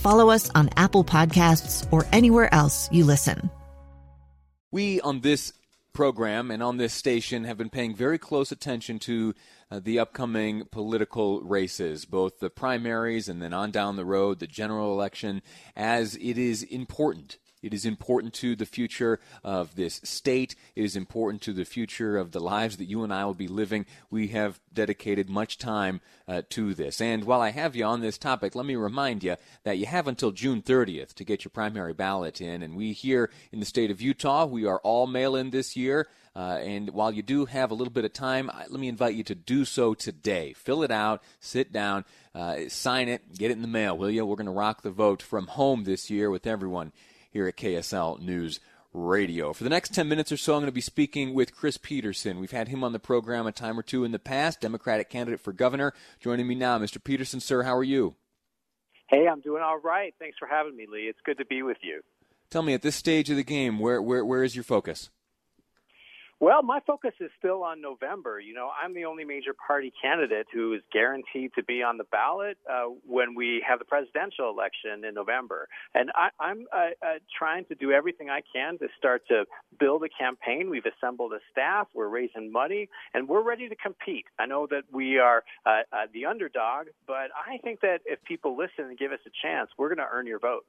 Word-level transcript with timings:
follow 0.00 0.30
us 0.30 0.50
on 0.54 0.70
Apple 0.76 1.04
Podcasts, 1.04 1.86
or 1.92 2.06
anywhere 2.12 2.52
else 2.52 2.88
you 2.90 3.04
listen. 3.04 3.50
We 4.72 5.00
on 5.00 5.20
this 5.20 5.52
program 5.92 6.50
and 6.50 6.62
on 6.62 6.76
this 6.76 6.94
station 6.94 7.44
have 7.44 7.58
been 7.58 7.70
paying 7.70 7.94
very 7.94 8.18
close 8.18 8.52
attention 8.52 8.98
to 9.00 9.34
uh, 9.70 9.80
the 9.82 9.98
upcoming 9.98 10.64
political 10.70 11.42
races, 11.42 12.04
both 12.04 12.38
the 12.38 12.50
primaries 12.50 13.28
and 13.28 13.42
then 13.42 13.52
on 13.52 13.70
down 13.70 13.96
the 13.96 14.04
road, 14.04 14.38
the 14.38 14.46
general 14.46 14.92
election, 14.92 15.42
as 15.76 16.14
it 16.16 16.38
is 16.38 16.62
important 16.62 17.38
it 17.62 17.74
is 17.74 17.84
important 17.84 18.34
to 18.34 18.56
the 18.56 18.66
future 18.66 19.20
of 19.44 19.74
this 19.74 20.00
state. 20.04 20.54
It 20.74 20.84
is 20.84 20.96
important 20.96 21.42
to 21.42 21.52
the 21.52 21.64
future 21.64 22.16
of 22.16 22.32
the 22.32 22.40
lives 22.40 22.76
that 22.78 22.86
you 22.86 23.04
and 23.04 23.12
I 23.12 23.24
will 23.24 23.34
be 23.34 23.48
living. 23.48 23.86
We 24.10 24.28
have 24.28 24.60
dedicated 24.72 25.28
much 25.28 25.58
time 25.58 26.00
uh, 26.26 26.42
to 26.50 26.74
this. 26.74 27.00
And 27.00 27.24
while 27.24 27.40
I 27.40 27.50
have 27.50 27.76
you 27.76 27.84
on 27.84 28.00
this 28.00 28.18
topic, 28.18 28.54
let 28.54 28.66
me 28.66 28.76
remind 28.76 29.22
you 29.22 29.36
that 29.64 29.78
you 29.78 29.86
have 29.86 30.08
until 30.08 30.30
June 30.30 30.62
30th 30.62 31.14
to 31.14 31.24
get 31.24 31.44
your 31.44 31.50
primary 31.50 31.92
ballot 31.92 32.40
in. 32.40 32.62
And 32.62 32.76
we 32.76 32.92
here 32.92 33.30
in 33.52 33.60
the 33.60 33.66
state 33.66 33.90
of 33.90 34.00
Utah, 34.00 34.46
we 34.46 34.64
are 34.64 34.80
all 34.80 35.06
mail 35.06 35.36
in 35.36 35.50
this 35.50 35.76
year. 35.76 36.08
Uh, 36.34 36.58
and 36.62 36.90
while 36.90 37.10
you 37.10 37.22
do 37.22 37.44
have 37.44 37.70
a 37.70 37.74
little 37.74 37.92
bit 37.92 38.04
of 38.04 38.12
time, 38.12 38.50
let 38.68 38.80
me 38.80 38.88
invite 38.88 39.14
you 39.14 39.24
to 39.24 39.34
do 39.34 39.64
so 39.64 39.94
today. 39.94 40.52
Fill 40.52 40.84
it 40.84 40.90
out, 40.90 41.22
sit 41.40 41.72
down, 41.72 42.04
uh, 42.34 42.56
sign 42.68 43.08
it, 43.08 43.36
get 43.36 43.50
it 43.50 43.54
in 43.54 43.62
the 43.62 43.68
mail, 43.68 43.98
will 43.98 44.10
you? 44.10 44.24
We're 44.24 44.36
going 44.36 44.46
to 44.46 44.52
rock 44.52 44.82
the 44.82 44.92
vote 44.92 45.22
from 45.22 45.48
home 45.48 45.84
this 45.84 46.08
year 46.08 46.30
with 46.30 46.46
everyone 46.46 46.92
here 47.30 47.46
at 47.46 47.56
KSL 47.56 48.20
News 48.20 48.60
Radio. 48.92 49.52
For 49.52 49.64
the 49.64 49.70
next 49.70 49.94
10 49.94 50.08
minutes 50.08 50.32
or 50.32 50.36
so, 50.36 50.54
I'm 50.54 50.60
going 50.60 50.66
to 50.66 50.72
be 50.72 50.80
speaking 50.80 51.32
with 51.32 51.54
Chris 51.54 51.76
Peterson. 51.76 52.40
We've 52.40 52.50
had 52.50 52.68
him 52.68 52.82
on 52.82 52.92
the 52.92 52.98
program 52.98 53.46
a 53.46 53.52
time 53.52 53.78
or 53.78 53.82
two 53.82 54.04
in 54.04 54.12
the 54.12 54.18
past, 54.18 54.60
Democratic 54.60 55.08
candidate 55.08 55.40
for 55.40 55.52
governor. 55.52 55.94
Joining 56.18 56.46
me 56.46 56.54
now, 56.54 56.78
Mr. 56.78 57.02
Peterson, 57.02 57.40
sir, 57.40 57.62
how 57.62 57.76
are 57.76 57.84
you? 57.84 58.16
Hey, 59.08 59.26
I'm 59.28 59.40
doing 59.40 59.62
all 59.62 59.78
right. 59.78 60.14
Thanks 60.18 60.38
for 60.38 60.46
having 60.46 60.76
me, 60.76 60.86
Lee. 60.90 61.02
It's 61.08 61.20
good 61.24 61.38
to 61.38 61.44
be 61.44 61.62
with 61.62 61.78
you. 61.82 62.02
Tell 62.50 62.62
me, 62.62 62.74
at 62.74 62.82
this 62.82 62.96
stage 62.96 63.30
of 63.30 63.36
the 63.36 63.44
game, 63.44 63.78
where, 63.78 64.02
where, 64.02 64.24
where 64.24 64.42
is 64.42 64.56
your 64.56 64.64
focus? 64.64 65.10
Well, 66.40 66.62
my 66.62 66.80
focus 66.86 67.12
is 67.20 67.30
still 67.38 67.62
on 67.62 67.82
November. 67.82 68.40
You 68.40 68.54
know, 68.54 68.70
I'm 68.82 68.94
the 68.94 69.04
only 69.04 69.24
major 69.24 69.52
party 69.52 69.92
candidate 70.02 70.46
who 70.50 70.72
is 70.72 70.80
guaranteed 70.90 71.50
to 71.56 71.62
be 71.62 71.82
on 71.82 71.98
the 71.98 72.04
ballot 72.04 72.56
uh, 72.66 72.84
when 73.06 73.34
we 73.34 73.62
have 73.68 73.78
the 73.78 73.84
presidential 73.84 74.48
election 74.48 75.04
in 75.06 75.12
November. 75.12 75.68
And 75.94 76.10
I, 76.14 76.30
am 76.40 76.64
uh, 76.72 76.78
uh, 77.04 77.18
trying 77.38 77.66
to 77.66 77.74
do 77.74 77.92
everything 77.92 78.30
I 78.30 78.40
can 78.54 78.78
to 78.78 78.88
start 78.96 79.28
to 79.28 79.44
build 79.78 80.02
a 80.02 80.08
campaign. 80.08 80.70
We've 80.70 80.86
assembled 80.86 81.34
a 81.34 81.40
staff, 81.52 81.88
we're 81.92 82.08
raising 82.08 82.50
money, 82.50 82.88
and 83.12 83.28
we're 83.28 83.42
ready 83.42 83.68
to 83.68 83.76
compete. 83.76 84.24
I 84.38 84.46
know 84.46 84.66
that 84.70 84.84
we 84.90 85.18
are 85.18 85.44
uh, 85.66 85.82
uh, 85.92 86.06
the 86.14 86.24
underdog, 86.24 86.86
but 87.06 87.28
I 87.36 87.58
think 87.58 87.82
that 87.82 87.98
if 88.06 88.18
people 88.24 88.56
listen 88.56 88.86
and 88.86 88.98
give 88.98 89.12
us 89.12 89.20
a 89.26 89.46
chance, 89.46 89.68
we're 89.76 89.88
going 89.88 89.98
to 89.98 90.08
earn 90.10 90.26
your 90.26 90.38
vote. 90.38 90.64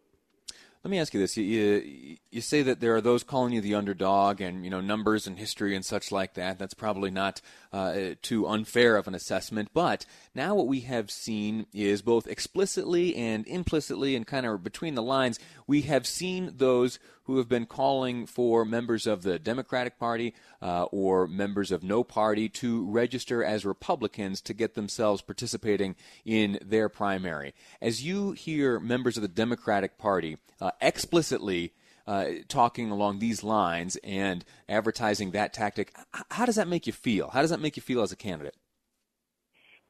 Let 0.83 0.89
me 0.89 0.99
ask 0.99 1.13
you 1.13 1.19
this: 1.19 1.37
you, 1.37 1.43
you, 1.43 2.17
you 2.31 2.41
say 2.41 2.63
that 2.63 2.79
there 2.79 2.95
are 2.95 3.01
those 3.01 3.23
calling 3.23 3.53
you 3.53 3.61
the 3.61 3.75
underdog, 3.75 4.41
and 4.41 4.63
you 4.63 4.71
know 4.71 4.81
numbers 4.81 5.27
and 5.27 5.37
history 5.37 5.75
and 5.75 5.85
such 5.85 6.11
like 6.11 6.33
that. 6.33 6.57
That's 6.57 6.73
probably 6.73 7.11
not 7.11 7.39
uh, 7.71 8.15
too 8.23 8.47
unfair 8.47 8.97
of 8.97 9.07
an 9.07 9.13
assessment. 9.13 9.69
But 9.75 10.07
now 10.33 10.55
what 10.55 10.67
we 10.67 10.79
have 10.81 11.11
seen 11.11 11.67
is 11.71 12.01
both 12.01 12.25
explicitly 12.25 13.15
and 13.15 13.47
implicitly, 13.47 14.15
and 14.15 14.25
kind 14.25 14.47
of 14.47 14.63
between 14.63 14.95
the 14.95 15.03
lines, 15.03 15.37
we 15.67 15.83
have 15.83 16.07
seen 16.07 16.53
those 16.55 16.97
who 17.31 17.37
have 17.37 17.47
been 17.47 17.65
calling 17.65 18.25
for 18.25 18.65
members 18.65 19.07
of 19.07 19.23
the 19.23 19.39
Democratic 19.39 19.97
Party 19.97 20.33
uh, 20.61 20.83
or 20.91 21.27
members 21.27 21.71
of 21.71 21.81
no 21.81 22.03
party 22.03 22.49
to 22.49 22.83
register 22.85 23.41
as 23.41 23.65
Republicans 23.65 24.41
to 24.41 24.53
get 24.53 24.75
themselves 24.75 25.21
participating 25.21 25.95
in 26.25 26.59
their 26.61 26.89
primary. 26.89 27.53
As 27.81 28.03
you 28.03 28.33
hear 28.33 28.81
members 28.81 29.15
of 29.15 29.21
the 29.21 29.29
Democratic 29.29 29.97
Party 29.97 30.39
uh, 30.59 30.71
explicitly 30.81 31.71
uh, 32.05 32.25
talking 32.49 32.91
along 32.91 33.19
these 33.19 33.45
lines 33.45 33.95
and 34.03 34.43
advertising 34.67 35.31
that 35.31 35.53
tactic, 35.53 35.95
how 36.31 36.45
does 36.45 36.55
that 36.55 36.67
make 36.67 36.85
you 36.85 36.91
feel? 36.91 37.29
How 37.29 37.39
does 37.39 37.51
that 37.51 37.61
make 37.61 37.77
you 37.77 37.81
feel 37.81 38.01
as 38.01 38.11
a 38.11 38.17
candidate? 38.17 38.57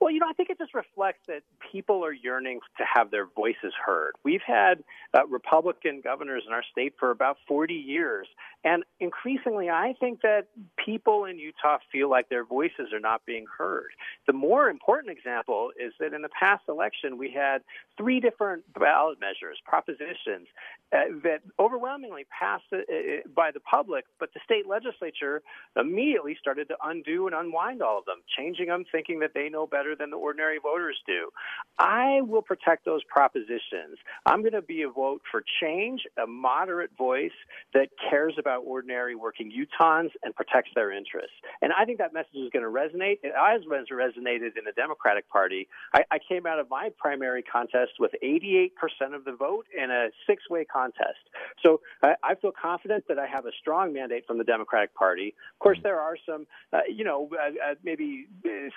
Well, 0.01 0.09
you 0.09 0.19
know, 0.19 0.25
I 0.28 0.34
think 0.34 0.50
it 0.50 0.57
just 0.57 0.73
reflects 0.73 1.19
that 1.28 1.44
people 1.72 2.03
are 2.03 2.12
yearning 2.12 2.59
to 2.79 2.84
have 2.91 3.12
their 3.12 3.28
voices 3.28 3.72
heard. 3.85 4.13
We've 4.23 4.41
had 4.45 4.84
uh, 5.13 5.28
Republican 5.28 6.01
governors 6.03 6.44
in 6.47 6.53
our 6.53 6.63
state 6.72 6.95
for 7.00 7.12
about 7.12 7.38
40 7.47 7.75
years, 7.75 8.28
and 8.63 8.83
increasingly, 8.99 9.69
I 9.69 9.94
think 9.99 10.22
that 10.22 10.47
people 10.83 11.25
in 11.25 11.38
Utah 11.38 11.79
feel 11.91 12.09
like 12.09 12.29
their 12.29 12.45
voices 12.45 12.94
are 12.94 12.99
not 12.99 13.25
being 13.25 13.45
heard. 13.57 13.89
The 14.27 14.33
more 14.33 14.69
important 14.69 15.16
example 15.16 15.72
is 15.79 15.94
that 15.99 16.13
in 16.13 16.22
the 16.22 16.29
past 16.29 16.63
election, 16.69 17.17
we 17.17 17.31
had 17.31 17.61
three 17.97 18.19
different 18.19 18.63
ballot 18.73 19.19
measures, 19.19 19.59
propositions, 19.66 20.47
uh, 20.94 21.19
that 21.23 21.41
overwhelmingly 21.59 22.25
passed 22.38 22.63
uh, 22.73 22.77
uh 22.77 23.27
by 23.35 23.51
the 23.51 23.59
public, 23.59 24.05
but 24.19 24.33
the 24.33 24.39
state 24.44 24.67
legislature 24.67 25.41
immediately 25.75 26.35
started 26.39 26.67
to 26.67 26.75
undo 26.83 27.27
and 27.27 27.35
unwind 27.35 27.81
all 27.81 28.00
of 28.00 28.05
them, 28.05 28.17
changing 28.38 28.67
them, 28.67 28.83
thinking 28.91 29.19
that 29.19 29.33
they 29.33 29.47
know 29.50 29.66
better 29.66 29.81
better 29.81 29.95
than 29.95 30.11
the 30.11 30.17
ordinary 30.17 30.59
voters 30.61 30.97
do. 31.05 31.29
I 31.77 32.21
will 32.21 32.41
protect 32.41 32.85
those 32.85 33.01
propositions. 33.05 33.97
I'm 34.25 34.41
going 34.41 34.53
to 34.53 34.61
be 34.61 34.83
a 34.83 34.89
vote 34.89 35.21
for 35.31 35.44
change, 35.61 36.01
a 36.21 36.27
moderate 36.27 36.91
voice 36.97 37.31
that 37.73 37.89
cares 38.09 38.35
about 38.38 38.50
ordinary 38.57 39.16
working 39.16 39.51
Utahns 39.51 40.09
and 40.23 40.35
protects 40.35 40.72
their 40.75 40.91
interests. 40.91 41.35
And 41.62 41.72
I 41.78 41.85
think 41.85 41.97
that 42.00 42.13
message 42.13 42.35
is 42.35 42.50
going 42.51 42.63
to 42.63 42.72
resonate. 42.72 43.19
It 43.23 43.34
has 43.35 43.62
resonated 43.66 44.57
in 44.57 44.66
the 44.66 44.73
Democratic 44.75 45.29
Party. 45.29 45.67
I, 45.94 46.03
I 46.12 46.19
came 46.19 46.45
out 46.45 46.59
of 46.59 46.69
my 46.69 46.89
primary 46.97 47.44
contest 47.44 47.94
with 48.00 48.12
88% 48.23 48.72
of 49.13 49.25
the 49.25 49.34
vote 49.34 49.66
in 49.75 49.91
a 49.91 50.09
six 50.28 50.50
way 50.50 50.66
contest. 50.66 51.19
So 51.63 51.81
I, 52.01 52.16
I 52.23 52.35
feel 52.35 52.51
confident 52.51 53.06
that 53.07 53.19
I 53.19 53.28
have 53.28 53.45
a 53.45 53.51
strong 53.59 53.94
mandate 53.94 54.25
from 54.25 54.38
the 54.38 54.44
Democratic 54.44 54.94
Party. 54.95 55.35
Of 55.53 55.59
course, 55.59 55.79
there 55.83 56.00
are 56.00 56.18
some, 56.25 56.47
uh, 56.73 56.79
you 56.89 57.03
know, 57.03 57.29
uh, 57.33 57.72
uh, 57.72 57.75
maybe 57.83 58.28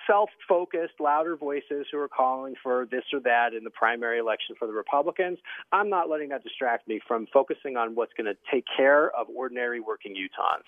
self 0.07 0.31
focused 0.49 0.95
louder 1.01 1.37
voices 1.37 1.87
who 1.91 1.99
are 1.99 2.09
calling 2.09 2.55
for 2.63 2.87
this 2.91 3.05
or 3.13 3.21
that 3.21 3.55
in 3.55 3.65
the 3.65 3.71
primary 3.71 4.19
election 4.19 4.57
for 4.59 4.67
the 4.67 4.73
Republicans. 4.73 5.39
I'm 5.73 5.89
not 5.89 6.09
letting 6.09 6.29
that 6.31 6.43
distract 6.43 6.89
me 6.89 7.01
from 7.07 7.27
focusing 7.33 7.77
on 7.77 7.95
what's 7.95 8.13
going 8.17 8.27
to 8.27 8.37
take 8.51 8.65
care 8.77 9.11
of 9.11 9.27
ordinary 9.35 9.64
working 9.81 10.15
Utahns. 10.15 10.65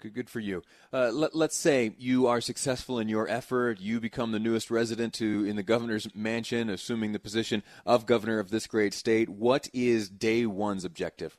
Good, 0.00 0.14
good 0.14 0.30
for 0.30 0.40
you. 0.40 0.62
Uh, 0.92 1.10
let, 1.12 1.34
us 1.34 1.54
say 1.54 1.94
you 1.98 2.26
are 2.26 2.40
successful 2.40 2.98
in 2.98 3.08
your 3.08 3.28
effort. 3.28 3.80
You 3.80 4.00
become 4.00 4.32
the 4.32 4.38
newest 4.38 4.70
resident 4.70 5.14
to 5.14 5.44
in 5.44 5.56
the 5.56 5.62
governor's 5.62 6.14
mansion, 6.14 6.70
assuming 6.70 7.12
the 7.12 7.18
position 7.18 7.62
of 7.84 8.06
governor 8.06 8.38
of 8.38 8.50
this 8.50 8.66
great 8.66 8.94
state. 8.94 9.28
What 9.28 9.68
is 9.74 10.08
day 10.08 10.46
one's 10.46 10.84
objective? 10.84 11.38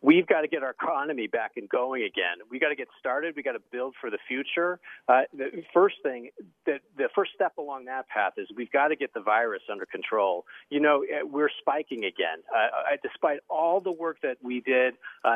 We've 0.00 0.26
got 0.26 0.42
to 0.42 0.48
get 0.48 0.62
our 0.62 0.70
economy 0.70 1.26
back 1.26 1.52
and 1.56 1.68
going 1.68 2.02
again. 2.02 2.38
We've 2.50 2.60
got 2.60 2.68
to 2.68 2.76
get 2.76 2.88
started. 2.98 3.34
We've 3.34 3.44
got 3.44 3.52
to 3.52 3.62
build 3.72 3.94
for 4.00 4.10
the 4.10 4.18
future. 4.28 4.78
Uh, 5.08 5.22
the 5.36 5.64
first 5.74 5.96
thing, 6.02 6.30
the, 6.66 6.78
the 6.96 7.08
first 7.14 7.32
step 7.34 7.58
along 7.58 7.86
that 7.86 8.08
path 8.08 8.34
is 8.36 8.46
we've 8.56 8.70
got 8.70 8.88
to 8.88 8.96
get 8.96 9.12
the 9.14 9.20
virus 9.20 9.62
under 9.70 9.86
control. 9.86 10.44
You 10.70 10.80
know, 10.80 11.04
uh, 11.04 11.26
we're 11.26 11.50
spiking 11.60 12.04
again. 12.04 12.38
Uh, 12.54 12.96
despite 13.02 13.40
all 13.48 13.80
the 13.80 13.92
work 13.92 14.18
that 14.22 14.36
we 14.42 14.60
did 14.60 14.94
uh, 15.24 15.28
uh, 15.28 15.34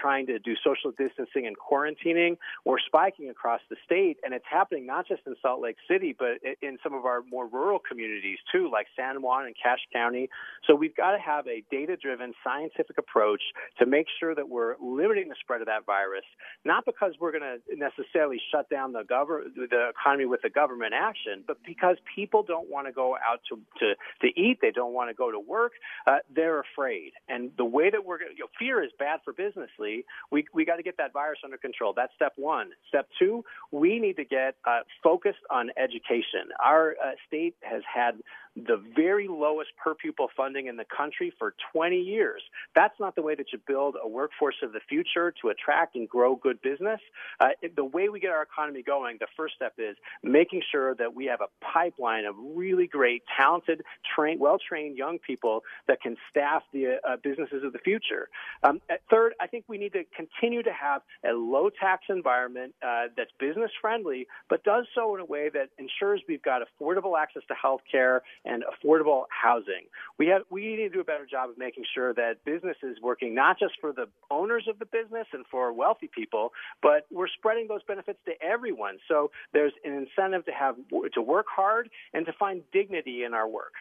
trying 0.00 0.26
to 0.26 0.38
do 0.38 0.54
social 0.64 0.90
distancing 0.90 1.46
and 1.46 1.56
quarantining, 1.56 2.38
we're 2.64 2.80
spiking 2.80 3.30
across 3.30 3.60
the 3.70 3.76
state, 3.84 4.18
and 4.24 4.34
it's 4.34 4.44
happening 4.50 4.86
not 4.86 5.06
just 5.06 5.22
in 5.26 5.34
Salt 5.40 5.60
Lake 5.60 5.76
City, 5.88 6.14
but 6.18 6.38
in 6.60 6.78
some 6.82 6.94
of 6.94 7.04
our 7.04 7.22
more 7.30 7.46
rural 7.46 7.78
communities 7.78 8.38
too, 8.50 8.70
like 8.70 8.86
San 8.96 9.22
Juan 9.22 9.46
and 9.46 9.54
Cache 9.60 9.86
County. 9.92 10.28
So 10.66 10.74
we've 10.74 10.96
got 10.96 11.12
to 11.12 11.18
have 11.18 11.46
a 11.46 11.62
data-driven, 11.70 12.34
scientific 12.44 12.98
approach 12.98 13.42
to 13.78 13.86
make 13.92 14.06
sure 14.18 14.34
that 14.34 14.48
we're 14.48 14.74
limiting 14.80 15.28
the 15.28 15.36
spread 15.40 15.60
of 15.60 15.66
that 15.66 15.84
virus, 15.84 16.24
not 16.64 16.84
because 16.86 17.12
we're 17.20 17.34
going 17.36 17.48
to 17.52 17.58
necessarily 17.76 18.40
shut 18.50 18.66
down 18.70 18.92
the, 18.92 19.02
gov- 19.02 19.52
the 19.54 19.90
economy 19.90 20.24
with 20.24 20.40
the 20.42 20.48
government 20.48 20.94
action, 20.96 21.44
but 21.46 21.58
because 21.66 21.96
people 22.16 22.42
don't 22.42 22.70
want 22.70 22.86
to 22.86 22.92
go 22.92 23.16
out 23.16 23.40
to, 23.50 23.60
to, 23.80 23.94
to 24.22 24.28
eat, 24.40 24.58
they 24.62 24.70
don't 24.70 24.94
want 24.94 25.10
to 25.10 25.14
go 25.14 25.30
to 25.30 25.38
work, 25.38 25.72
uh, 26.06 26.18
they're 26.34 26.60
afraid. 26.60 27.12
And 27.28 27.50
the 27.58 27.66
way 27.66 27.90
that 27.90 28.02
we're 28.06 28.18
going 28.18 28.32
you 28.36 28.44
know, 28.44 28.50
fear 28.58 28.82
is 28.82 28.90
bad 28.98 29.20
for 29.24 29.32
business, 29.34 29.70
Lee. 29.78 30.04
We, 30.30 30.46
we 30.54 30.64
got 30.64 30.76
to 30.76 30.82
get 30.82 30.96
that 30.96 31.12
virus 31.12 31.40
under 31.44 31.58
control. 31.58 31.92
That's 31.94 32.14
step 32.14 32.32
one. 32.36 32.70
Step 32.88 33.08
two, 33.18 33.44
we 33.70 33.98
need 33.98 34.16
to 34.16 34.24
get 34.24 34.56
uh, 34.66 34.80
focused 35.02 35.44
on 35.50 35.70
education. 35.76 36.48
Our 36.64 36.96
uh, 37.02 37.12
state 37.28 37.56
has 37.60 37.82
had 37.92 38.14
the 38.56 38.82
very 38.94 39.28
lowest 39.28 39.70
per 39.82 39.94
pupil 39.94 40.28
funding 40.36 40.66
in 40.66 40.76
the 40.76 40.84
country 40.84 41.32
for 41.38 41.54
20 41.72 41.96
years. 41.96 42.42
That's 42.74 42.94
not 43.00 43.14
the 43.14 43.22
way 43.22 43.34
that 43.34 43.46
you 43.52 43.58
build 43.66 43.96
a 44.02 44.06
workforce 44.06 44.56
of 44.62 44.72
the 44.72 44.80
future 44.88 45.32
to 45.42 45.48
attract 45.48 45.96
and 45.96 46.08
grow 46.08 46.36
good 46.36 46.60
business. 46.60 47.00
Uh, 47.40 47.48
the 47.76 47.84
way 47.84 48.08
we 48.08 48.20
get 48.20 48.30
our 48.30 48.42
economy 48.42 48.82
going, 48.82 49.16
the 49.20 49.26
first 49.36 49.54
step 49.54 49.74
is 49.78 49.96
making 50.22 50.62
sure 50.70 50.94
that 50.96 51.14
we 51.14 51.26
have 51.26 51.40
a 51.40 51.48
pipeline 51.64 52.24
of 52.26 52.34
really 52.54 52.86
great, 52.86 53.22
talented, 53.36 53.82
trained, 54.14 54.40
well-trained 54.40 54.96
young 54.98 55.18
people 55.18 55.62
that 55.88 56.00
can 56.02 56.16
staff 56.30 56.62
the 56.72 56.98
uh, 57.08 57.16
businesses 57.22 57.64
of 57.64 57.72
the 57.72 57.78
future. 57.78 58.28
Um, 58.62 58.80
third, 59.10 59.32
I 59.40 59.46
think 59.46 59.64
we 59.68 59.78
need 59.78 59.92
to 59.94 60.04
continue 60.14 60.62
to 60.62 60.72
have 60.72 61.02
a 61.24 61.32
low-tax 61.32 62.04
environment 62.10 62.74
uh, 62.82 63.04
that's 63.16 63.30
business 63.38 63.70
friendly, 63.80 64.26
but 64.50 64.62
does 64.64 64.86
so 64.94 65.14
in 65.14 65.20
a 65.22 65.24
way 65.24 65.48
that 65.52 65.70
ensures 65.78 66.20
we've 66.28 66.42
got 66.42 66.60
affordable 66.62 67.18
access 67.18 67.42
to 67.48 67.54
health 67.54 67.80
care 67.90 68.22
and 68.44 68.64
affordable 68.64 69.24
housing. 69.30 69.86
We 70.18 70.26
have 70.28 70.42
we 70.50 70.76
need 70.76 70.76
to 70.76 70.88
do 70.88 71.00
a 71.00 71.04
better 71.04 71.26
job 71.26 71.50
of 71.50 71.58
making 71.58 71.84
sure 71.94 72.12
that 72.14 72.44
business 72.44 72.76
is 72.82 72.96
working 73.02 73.34
not 73.34 73.58
just 73.58 73.74
for 73.80 73.92
the 73.92 74.06
owners 74.30 74.66
of 74.68 74.78
the 74.78 74.86
business 74.86 75.26
and 75.32 75.44
for 75.50 75.72
wealthy 75.72 76.10
people, 76.12 76.52
but 76.82 77.06
we're 77.10 77.28
spreading 77.28 77.68
those 77.68 77.82
benefits 77.86 78.18
to 78.26 78.32
everyone. 78.42 78.98
So 79.08 79.30
there's 79.52 79.72
an 79.84 79.92
incentive 79.92 80.44
to 80.46 80.52
have 80.52 80.76
to 81.14 81.22
work 81.22 81.46
hard 81.54 81.88
and 82.12 82.26
to 82.26 82.32
find 82.32 82.62
dignity 82.72 83.24
in 83.24 83.34
our 83.34 83.48
work. 83.48 83.74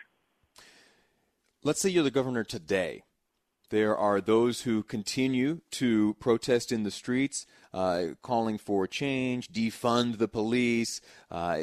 Let's 1.63 1.79
say 1.79 1.89
you're 1.89 2.03
the 2.03 2.11
governor 2.11 2.43
today. 2.43 3.03
There 3.71 3.97
are 3.97 4.19
those 4.19 4.63
who 4.63 4.83
continue 4.83 5.61
to 5.71 6.13
protest 6.15 6.73
in 6.73 6.83
the 6.83 6.91
streets, 6.91 7.45
uh, 7.73 8.15
calling 8.21 8.57
for 8.57 8.85
change, 8.85 9.47
defund 9.47 10.17
the 10.17 10.27
police, 10.27 10.99
uh, 11.31 11.57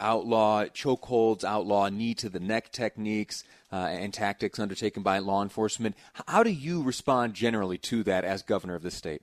outlaw 0.00 0.64
chokeholds, 0.64 1.44
outlaw 1.44 1.88
knee 1.88 2.14
to 2.14 2.28
the 2.28 2.40
neck 2.40 2.72
techniques 2.72 3.44
uh, 3.72 3.76
and 3.76 4.12
tactics 4.12 4.58
undertaken 4.58 5.04
by 5.04 5.20
law 5.20 5.40
enforcement. 5.40 5.94
How 6.26 6.42
do 6.42 6.50
you 6.50 6.82
respond 6.82 7.34
generally 7.34 7.78
to 7.78 8.02
that 8.02 8.24
as 8.24 8.42
governor 8.42 8.74
of 8.74 8.82
the 8.82 8.90
state? 8.90 9.22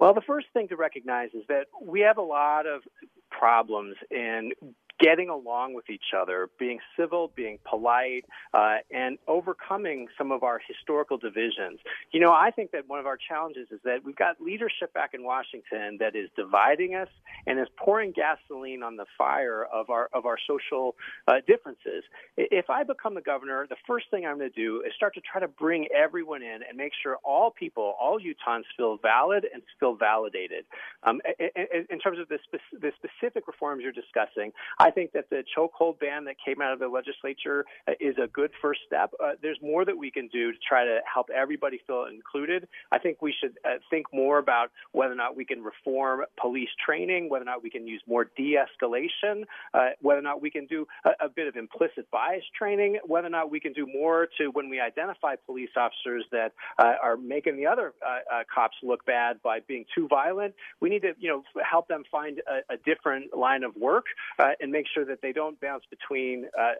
Well, 0.00 0.14
the 0.14 0.20
first 0.20 0.48
thing 0.52 0.66
to 0.68 0.76
recognize 0.76 1.30
is 1.32 1.44
that 1.48 1.66
we 1.80 2.00
have 2.00 2.18
a 2.18 2.22
lot 2.22 2.66
of 2.66 2.82
problems 3.30 3.94
in 4.10 4.50
getting 4.98 5.28
along 5.28 5.74
with 5.74 5.90
each 5.90 6.14
other, 6.16 6.48
being 6.58 6.78
civil, 6.98 7.30
being 7.34 7.58
polite, 7.68 8.24
uh, 8.54 8.76
and 8.90 9.18
overcoming 9.28 10.08
some 10.16 10.32
of 10.32 10.42
our 10.42 10.60
historical 10.66 11.18
divisions. 11.18 11.80
You 12.12 12.20
know, 12.20 12.32
I 12.32 12.50
think 12.50 12.70
that 12.72 12.88
one 12.88 12.98
of 12.98 13.06
our 13.06 13.16
challenges 13.16 13.68
is 13.70 13.80
that 13.84 14.04
we've 14.04 14.16
got 14.16 14.40
leadership 14.40 14.92
back 14.94 15.10
in 15.14 15.22
Washington 15.22 15.98
that 16.00 16.16
is 16.16 16.28
dividing 16.36 16.94
us 16.94 17.08
and 17.46 17.58
is 17.58 17.68
pouring 17.76 18.12
gasoline 18.12 18.82
on 18.82 18.96
the 18.96 19.06
fire 19.18 19.64
of 19.72 19.90
our 19.90 20.08
of 20.12 20.26
our 20.26 20.38
social 20.46 20.96
uh, 21.28 21.34
differences. 21.46 22.04
If 22.36 22.70
I 22.70 22.82
become 22.82 23.14
the 23.14 23.20
governor, 23.20 23.66
the 23.68 23.76
first 23.86 24.06
thing 24.10 24.26
I'm 24.26 24.38
going 24.38 24.50
to 24.50 24.56
do 24.56 24.82
is 24.86 24.92
start 24.94 25.14
to 25.14 25.20
try 25.20 25.40
to 25.40 25.48
bring 25.48 25.88
everyone 25.94 26.42
in 26.42 26.60
and 26.68 26.76
make 26.76 26.92
sure 27.02 27.16
all 27.24 27.50
people, 27.50 27.94
all 28.00 28.18
Utahns, 28.18 28.62
feel 28.76 28.98
valid 29.00 29.46
and 29.52 29.62
feel 29.78 29.94
validated. 29.94 30.64
Um, 31.02 31.20
in 31.90 31.98
terms 31.98 32.18
of 32.18 32.28
the, 32.28 32.38
spe- 32.44 32.80
the 32.80 32.92
specific 32.96 33.46
reforms 33.46 33.82
you're 33.82 33.92
discussing, 33.92 34.52
think 34.90 35.12
that 35.12 35.30
the 35.30 35.42
chokehold 35.56 35.98
ban 35.98 36.24
that 36.24 36.36
came 36.44 36.60
out 36.60 36.72
of 36.72 36.78
the 36.78 36.88
legislature 36.88 37.64
uh, 37.88 37.92
is 38.00 38.16
a 38.22 38.26
good 38.28 38.50
first 38.62 38.80
step. 38.86 39.10
Uh, 39.22 39.32
there's 39.42 39.58
more 39.62 39.84
that 39.84 39.96
we 39.96 40.10
can 40.10 40.28
do 40.28 40.52
to 40.52 40.58
try 40.66 40.84
to 40.84 41.00
help 41.12 41.28
everybody 41.34 41.80
feel 41.86 42.04
included. 42.04 42.68
I 42.92 42.98
think 42.98 43.22
we 43.22 43.34
should 43.38 43.58
uh, 43.64 43.78
think 43.90 44.06
more 44.12 44.38
about 44.38 44.70
whether 44.92 45.12
or 45.12 45.16
not 45.16 45.36
we 45.36 45.44
can 45.44 45.62
reform 45.62 46.22
police 46.40 46.68
training, 46.84 47.28
whether 47.28 47.42
or 47.42 47.46
not 47.46 47.62
we 47.62 47.70
can 47.70 47.86
use 47.86 48.02
more 48.06 48.30
de-escalation, 48.36 49.44
uh, 49.74 49.90
whether 50.00 50.20
or 50.20 50.22
not 50.22 50.40
we 50.40 50.50
can 50.50 50.66
do 50.66 50.86
a, 51.04 51.26
a, 51.26 51.28
bit 51.28 51.48
of 51.48 51.56
implicit 51.56 52.10
bias 52.10 52.44
training, 52.56 52.98
whether 53.04 53.26
or 53.26 53.30
not 53.30 53.50
we 53.50 53.60
can 53.60 53.72
do 53.72 53.86
more 53.86 54.28
to 54.38 54.48
when 54.52 54.70
we 54.70 54.80
identify 54.80 55.34
police 55.36 55.70
officers 55.76 56.24
that 56.32 56.52
uh, 56.78 56.94
are 57.02 57.16
making 57.16 57.56
the 57.56 57.66
other 57.66 57.92
uh, 58.06 58.42
cops 58.52 58.76
look 58.82 59.04
bad 59.04 59.40
by 59.42 59.60
being 59.60 59.84
too 59.94 60.06
violent. 60.08 60.54
We 60.80 60.88
need 60.88 61.02
to, 61.02 61.12
you 61.18 61.28
know, 61.28 61.42
help 61.68 61.88
them 61.88 62.04
find 62.10 62.40
a, 62.46 62.74
a 62.74 62.76
different 62.78 63.36
line 63.36 63.64
of 63.64 63.76
work 63.76 64.06
and 64.38 64.72
make 64.76 64.86
sure 64.92 65.04
that 65.06 65.20
they 65.22 65.32
don't 65.32 65.58
bounce 65.60 65.84
between 65.96 66.46
uh, 66.58 66.62
uh, 66.62 66.72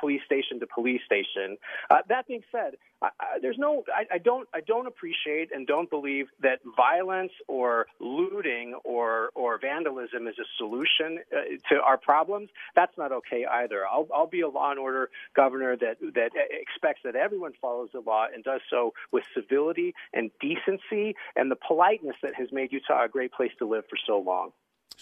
police 0.00 0.22
station 0.24 0.54
to 0.60 0.66
police 0.66 1.02
station. 1.04 1.48
Uh, 1.90 1.98
that 2.08 2.26
being 2.26 2.44
said, 2.50 2.72
I, 3.02 3.08
I, 3.20 3.26
there's 3.42 3.58
no, 3.58 3.84
I, 3.94 4.14
I, 4.16 4.18
don't, 4.18 4.48
I 4.54 4.60
don't 4.60 4.86
appreciate 4.86 5.50
and 5.54 5.66
don't 5.66 5.90
believe 5.90 6.26
that 6.40 6.58
violence 6.76 7.32
or 7.48 7.86
looting 8.00 8.74
or 8.84 9.30
or 9.34 9.58
vandalism 9.58 10.26
is 10.26 10.36
a 10.38 10.48
solution 10.56 11.10
uh, 11.32 11.40
to 11.68 11.74
our 11.82 11.98
problems. 11.98 12.48
That's 12.74 12.96
not 12.96 13.10
okay 13.12 13.42
either. 13.60 13.86
I'll, 13.86 14.08
I'll 14.14 14.32
be 14.38 14.40
a 14.40 14.48
law 14.48 14.70
and 14.70 14.78
order 14.78 15.10
governor 15.36 15.76
that 15.76 15.96
that 16.14 16.30
expects 16.66 17.00
that 17.04 17.16
everyone 17.16 17.52
follows 17.60 17.90
the 17.92 18.00
law 18.00 18.26
and 18.32 18.42
does 18.42 18.62
so 18.70 18.94
with 19.12 19.24
civility 19.34 19.94
and 20.12 20.30
decency 20.40 21.14
and 21.36 21.50
the 21.50 21.60
politeness 21.68 22.16
that 22.22 22.34
has 22.34 22.48
made 22.52 22.72
Utah 22.72 23.04
a 23.04 23.08
great 23.08 23.32
place 23.32 23.52
to 23.58 23.66
live 23.66 23.84
for 23.90 23.98
so 24.06 24.18
long. 24.18 24.50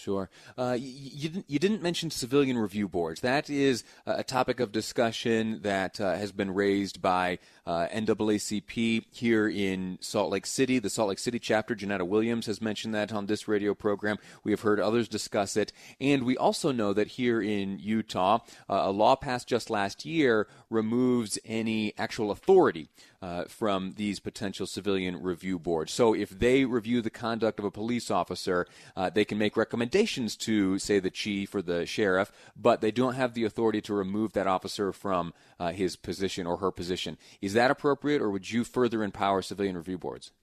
Sure. 0.03 0.29
Uh, 0.57 0.75
you, 0.77 0.91
you, 1.13 1.29
didn't, 1.29 1.45
you 1.49 1.59
didn't 1.59 1.81
mention 1.81 2.11
civilian 2.11 2.57
review 2.57 2.89
boards. 2.89 3.21
That 3.21 3.49
is 3.49 3.85
a 4.05 4.21
topic 4.21 4.59
of 4.59 4.73
discussion 4.73 5.61
that 5.61 6.01
uh, 6.01 6.15
has 6.15 6.33
been 6.33 6.53
raised 6.53 7.01
by 7.01 7.39
uh, 7.65 7.87
NAACP 7.87 9.05
here 9.13 9.47
in 9.47 9.97
Salt 10.01 10.29
Lake 10.29 10.45
City. 10.45 10.79
The 10.79 10.89
Salt 10.89 11.07
Lake 11.07 11.19
City 11.19 11.39
chapter, 11.39 11.73
Jeanetta 11.73 12.05
Williams, 12.05 12.47
has 12.47 12.61
mentioned 12.61 12.93
that 12.95 13.13
on 13.13 13.27
this 13.27 13.47
radio 13.47 13.73
program. 13.73 14.17
We 14.43 14.51
have 14.51 14.59
heard 14.59 14.81
others 14.81 15.07
discuss 15.07 15.55
it. 15.55 15.71
And 16.01 16.23
we 16.23 16.35
also 16.35 16.73
know 16.73 16.91
that 16.91 17.07
here 17.07 17.41
in 17.41 17.79
Utah, 17.79 18.39
uh, 18.69 18.81
a 18.83 18.91
law 18.91 19.15
passed 19.15 19.47
just 19.47 19.69
last 19.69 20.03
year 20.03 20.47
removes 20.69 21.39
any 21.45 21.93
actual 21.97 22.29
authority 22.29 22.89
uh, 23.23 23.45
from 23.45 23.93
these 23.95 24.19
potential 24.19 24.67
civilian 24.67 25.15
review 25.23 25.57
boards. 25.57 25.93
So 25.93 26.13
if 26.13 26.29
they 26.29 26.65
review 26.65 27.01
the 27.01 27.09
conduct 27.09 27.57
of 27.57 27.63
a 27.63 27.71
police 27.71 28.11
officer, 28.11 28.67
uh, 28.97 29.09
they 29.09 29.23
can 29.23 29.37
make 29.37 29.55
recommendations 29.55 30.35
to, 30.47 30.77
say, 30.77 30.99
the 30.99 31.09
chief 31.09 31.55
or 31.55 31.61
the 31.61 31.85
sheriff, 31.85 32.33
but 32.53 32.81
they 32.81 32.91
don't 32.91 33.15
have 33.15 33.33
the 33.33 33.45
authority 33.45 33.79
to 33.83 33.93
remove 33.93 34.33
that 34.33 34.45
officer 34.45 34.91
from 34.91 35.33
uh, 35.57 35.71
his 35.71 35.95
position 35.95 36.45
or 36.45 36.57
her 36.57 36.69
position. 36.69 37.17
Is 37.41 37.53
that 37.53 37.71
appropriate, 37.71 38.21
or 38.21 38.29
would 38.29 38.51
you 38.51 38.65
further 38.65 39.01
empower 39.03 39.41
civilian 39.41 39.77
review 39.77 39.97
boards? 39.97 40.33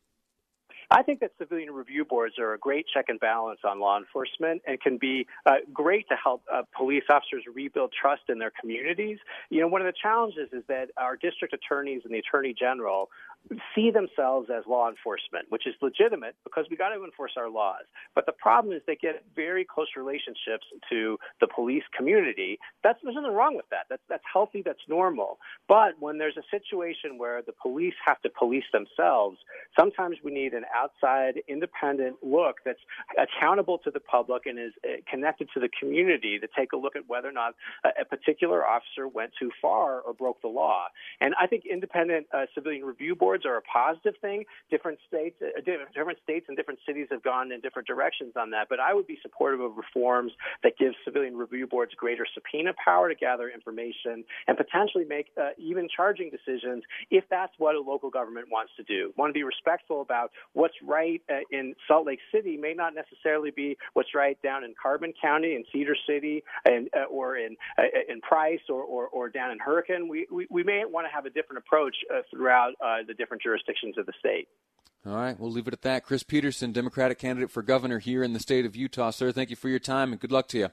I 0.93 1.03
think 1.03 1.21
that 1.21 1.31
civilian 1.39 1.73
review 1.73 2.05
boards 2.05 2.37
are 2.39 2.53
a 2.53 2.59
great 2.59 2.85
check 2.93 3.05
and 3.09 3.21
balance 3.21 3.61
on 3.63 3.79
law 3.79 3.97
enforcement 3.97 4.63
and 4.67 4.81
can 4.81 4.99
be 4.99 5.27
uh, 5.47 5.57
great 5.73 6.09
to 6.09 6.17
help 6.17 6.43
uh, 6.53 6.63
police 6.77 7.05
officers 7.09 7.45
rebuild 7.53 7.93
trust 7.93 8.23
in 8.29 8.41
their 8.41 8.53
communities. 8.61 9.19
You 9.51 9.61
know, 9.61 9.69
one 9.69 9.81
of 9.81 9.87
the 9.87 9.95
challenges 10.01 10.49
is 10.53 10.65
that 10.67 10.91
our 10.97 11.15
district 11.15 11.55
attorneys 11.55 12.03
and 12.05 12.13
the 12.13 12.19
attorney 12.19 12.55
general 12.59 13.09
see 13.75 13.91
themselves 13.91 14.49
as 14.51 14.65
law 14.67 14.89
enforcement, 14.89 15.47
which 15.49 15.67
is 15.67 15.75
legitimate 15.83 16.37
because 16.45 16.67
we 16.71 16.77
got 16.77 16.91
to 16.91 17.05
enforce 17.05 17.33
our 17.37 17.51
laws. 17.51 17.85
But 18.15 18.27
the 18.27 18.33
problem 18.33 18.75
is 18.75 18.83
they 18.87 18.97
get 18.97 19.25
very 19.35 19.65
close 19.65 19.89
relationships 19.97 20.67
to 20.91 21.19
the 21.41 21.49
police 21.49 21.83
community. 21.97 22.59
That's 22.83 22.99
there's 23.03 23.17
nothing 23.17 23.33
wrong 23.33 23.57
with 23.57 23.69
that. 23.71 23.87
That's 23.89 24.03
that's 24.09 24.23
healthy. 24.31 24.63
That's 24.65 24.81
normal. 24.89 25.39
But 25.69 25.95
when 25.99 26.19
there's 26.19 26.37
a 26.37 26.47
situation 26.51 27.19
where 27.19 27.43
the 27.43 27.53
police 27.61 27.95
have 28.05 28.21
to 28.23 28.31
police 28.31 28.65
themselves, 28.73 29.39
sometimes 29.79 30.19
we 30.23 30.33
need 30.33 30.53
an 30.53 30.65
outside, 30.75 31.41
independent 31.49 32.17
look 32.23 32.57
that's 32.65 32.81
accountable 33.19 33.79
to 33.79 33.91
the 33.91 34.01
public 34.01 34.47
and 34.47 34.59
is 34.59 34.73
uh, 34.85 34.97
connected 35.11 35.49
to 35.55 35.61
the 35.61 35.69
community 35.81 36.39
to 36.39 36.49
take 36.57 36.73
a 36.73 36.77
look 36.77 36.97
at 36.97 37.03
whether 37.09 37.29
or 37.29 37.33
not 37.33 37.55
a, 37.85 38.05
particular 38.05 38.67
officer 38.67 39.07
went 39.07 39.31
too 39.39 39.51
far 39.63 40.01
or 40.01 40.13
broke 40.13 40.43
the 40.43 40.49
law. 40.49 40.87
And 41.21 41.33
I 41.41 41.47
think 41.47 41.65
independent 41.65 42.27
uh, 42.35 42.47
civilian 42.55 42.85
review 42.85 43.15
boards 43.15 43.30
boards 43.31 43.47
are 43.47 43.57
a 43.57 43.63
positive 43.63 44.15
thing. 44.21 44.45
Different 44.73 44.99
states, 45.07 45.37
uh, 45.41 45.61
different 45.95 46.19
states 46.25 46.47
and 46.49 46.57
different 46.57 46.81
cities 46.85 47.07
have 47.13 47.23
gone 47.23 47.53
in 47.53 47.61
different 47.61 47.87
directions 47.87 48.33
on 48.37 48.51
that. 48.51 48.67
But 48.69 48.81
I 48.81 48.93
would 48.93 49.07
be 49.07 49.19
supportive 49.23 49.61
of 49.61 49.77
reforms 49.77 50.33
that 50.65 50.73
give 50.77 50.95
civilian 51.05 51.37
review 51.37 51.69
boards 51.69 51.93
greater 51.95 52.27
subpoena 52.35 52.73
power 52.85 53.09
to 53.09 53.15
gather 53.15 53.49
information 53.49 54.25
and 54.49 54.57
potentially 54.57 55.05
make 55.05 55.27
uh, 55.41 55.51
even 55.59 55.87
charging 55.95 56.29
decisions 56.31 56.83
if 57.13 57.23
that's 57.31 57.53
what 57.59 57.77
a 57.77 57.81
local 57.81 58.11
government 58.11 58.49
wants 58.51 58.73
to 58.77 58.83
do. 58.83 59.13
Want 59.17 59.31
to 59.31 59.35
be 59.35 59.45
respectful 59.45 60.01
about 60.01 60.33
what's 60.55 60.75
right 60.83 61.23
uh, 61.31 61.39
in 61.53 61.75
Salt 61.87 62.07
Lake 62.07 62.19
City 62.35 62.57
may 62.57 62.75
not 62.75 62.95
necessarily 62.97 63.53
be 63.53 63.77
what's 63.93 64.13
right 64.13 64.43
down 64.43 64.65
in 64.65 64.75
Carbon 64.81 65.13
County, 65.23 65.55
in 65.55 65.63
Cedar 65.73 65.97
City, 66.09 66.43
and 66.65 66.89
uh, 66.97 67.05
or 67.05 67.37
in 67.37 67.57
uh, 67.79 67.83
in 68.09 68.21
Price 68.23 68.61
or, 68.69 68.83
or, 68.83 69.07
or 69.07 69.29
down 69.29 69.53
in 69.53 69.59
Hurricane. 69.61 70.09
We, 70.09 70.27
we 70.33 70.49
we 70.51 70.65
may 70.65 70.83
want 70.85 71.07
to 71.07 71.15
have 71.15 71.27
a 71.27 71.31
different 71.31 71.63
approach 71.65 71.95
uh, 72.13 72.23
throughout 72.31 72.73
the 73.07 73.15
different 73.21 73.43
jurisdictions 73.43 73.99
of 73.99 74.07
the 74.07 74.13
state. 74.19 74.49
All 75.07 75.15
right, 75.15 75.39
we'll 75.39 75.51
leave 75.51 75.69
it 75.69 75.73
at 75.73 75.83
that. 75.83 76.05
Chris 76.05 76.23
Peterson, 76.23 76.73
Democratic 76.73 77.19
candidate 77.19 77.51
for 77.51 77.63
governor 77.63 78.01
here 78.01 78.23
in 78.23 78.33
the 78.33 78.41
state 78.41 78.67
of 78.67 78.77
Utah. 78.77 79.11
Sir, 79.11 79.33
thank 79.33 79.51
you 79.51 79.57
for 79.57 79.69
your 79.69 79.79
time 79.79 80.13
and 80.13 80.21
good 80.21 80.33
luck 80.33 80.49
to 80.49 80.59
you. 80.59 80.69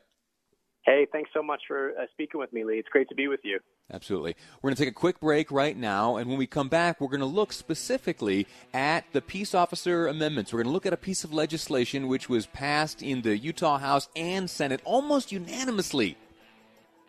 Hey, 0.87 1.05
thanks 1.11 1.29
so 1.33 1.43
much 1.43 1.63
for 1.67 1.91
uh, 1.91 2.05
speaking 2.13 2.39
with 2.39 2.53
me, 2.53 2.63
Lee. 2.63 2.79
It's 2.79 2.87
great 2.87 3.09
to 3.09 3.15
be 3.15 3.27
with 3.27 3.41
you. 3.43 3.59
Absolutely. 3.91 4.35
We're 4.61 4.69
going 4.69 4.75
to 4.77 4.81
take 4.83 4.91
a 4.91 4.95
quick 4.95 5.19
break 5.19 5.51
right 5.51 5.75
now, 5.75 6.15
and 6.15 6.29
when 6.29 6.37
we 6.37 6.47
come 6.47 6.69
back, 6.69 7.01
we're 7.01 7.09
going 7.09 7.19
to 7.19 7.25
look 7.25 7.51
specifically 7.51 8.47
at 8.73 9.03
the 9.11 9.21
peace 9.21 9.53
officer 9.53 10.07
amendments. 10.07 10.53
We're 10.53 10.63
going 10.63 10.71
to 10.71 10.73
look 10.73 10.85
at 10.85 10.93
a 10.93 10.97
piece 10.97 11.25
of 11.25 11.33
legislation 11.33 12.07
which 12.07 12.29
was 12.29 12.45
passed 12.45 13.01
in 13.01 13.21
the 13.21 13.37
Utah 13.37 13.79
House 13.79 14.07
and 14.15 14.49
Senate 14.49 14.79
almost 14.85 15.33
unanimously 15.33 16.15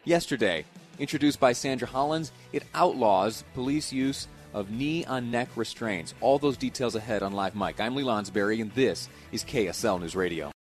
yesterday. 0.05 0.65
Introduced 0.99 1.39
by 1.39 1.53
Sandra 1.53 1.87
Hollins, 1.87 2.33
it 2.53 2.65
outlaws 2.75 3.45
police 3.55 3.93
use 3.93 4.27
of 4.55 4.71
knee 4.71 5.05
on 5.05 5.31
neck 5.31 5.49
restraints. 5.57 6.15
All 6.21 6.39
those 6.39 6.57
details 6.57 6.95
ahead 6.95 7.23
on 7.23 7.33
Live 7.33 7.55
Mic. 7.55 7.81
I'm 7.81 7.95
Lee 7.95 8.05
Lonsberry, 8.05 8.61
and 8.61 8.73
this 8.73 9.09
is 9.33 9.45
KSL 9.45 10.01
News 10.01 10.17
Radio. 10.17 10.51